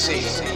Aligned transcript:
100,000 0.00 0.49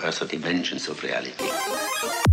there 0.00 0.08
dimensions 0.26 0.88
of 0.88 1.02
reality. 1.02 2.29